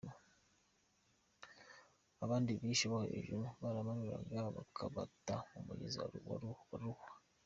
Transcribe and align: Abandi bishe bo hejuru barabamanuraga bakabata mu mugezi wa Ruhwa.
Abandi 2.23 2.49
bishe 2.61 2.85
bo 2.91 2.99
hejuru 3.11 3.45
barabamanuraga 3.61 4.39
bakabata 4.57 5.35
mu 5.51 5.59
mugezi 5.67 5.97
wa 6.01 6.09
Ruhwa. 6.81 7.11